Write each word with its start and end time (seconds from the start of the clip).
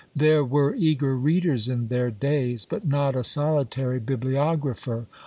There 0.15 0.43
were 0.43 0.73
eager 0.73 1.15
readers 1.15 1.69
in 1.69 1.89
their 1.89 2.09
days, 2.09 2.65
but 2.65 2.87
not 2.87 3.15
a 3.15 3.23
solitary 3.23 3.99
bibliographer! 3.99 5.05